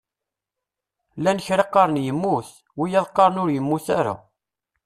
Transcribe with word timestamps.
Llan 1.17 1.39
kra 1.45 1.65
qqaren 1.67 2.03
yemmut, 2.05 2.47
wiyaḍ 2.79 3.05
qqaren 3.09 3.41
ur 3.43 3.49
yemmut 3.51 3.87
ara. 3.99 4.15